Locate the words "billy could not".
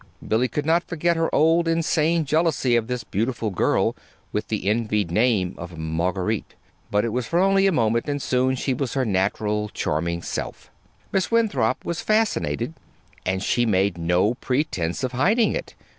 0.27-0.83